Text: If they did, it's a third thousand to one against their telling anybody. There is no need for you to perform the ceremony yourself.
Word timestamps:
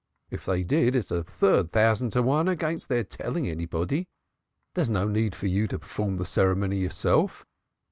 If 0.31 0.45
they 0.45 0.63
did, 0.63 0.95
it's 0.95 1.11
a 1.11 1.23
third 1.23 1.71
thousand 1.71 2.09
to 2.13 2.23
one 2.23 2.47
against 2.47 2.89
their 2.89 3.03
telling 3.03 3.47
anybody. 3.47 4.07
There 4.73 4.81
is 4.81 4.89
no 4.89 5.07
need 5.07 5.35
for 5.35 5.45
you 5.45 5.67
to 5.67 5.77
perform 5.77 6.17
the 6.17 6.25
ceremony 6.25 6.77
yourself. 6.77 7.45